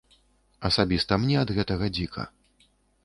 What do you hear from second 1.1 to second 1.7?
мне ад